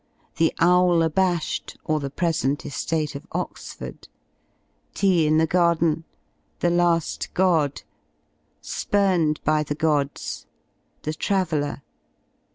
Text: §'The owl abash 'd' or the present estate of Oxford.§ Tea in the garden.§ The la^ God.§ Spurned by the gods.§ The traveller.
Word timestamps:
§'The 0.37 0.51
owl 0.59 1.03
abash 1.03 1.59
'd' 1.61 1.77
or 1.83 1.99
the 1.99 2.09
present 2.09 2.65
estate 2.65 3.13
of 3.13 3.27
Oxford.§ 3.33 4.01
Tea 4.95 5.27
in 5.27 5.37
the 5.37 5.45
garden.§ 5.45 6.05
The 6.59 6.69
la^ 6.69 7.33
God.§ 7.35 7.75
Spurned 8.61 9.39
by 9.43 9.61
the 9.61 9.75
gods.§ 9.75 10.47
The 11.03 11.13
traveller. 11.13 11.83